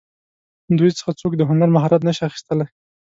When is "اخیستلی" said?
2.25-2.67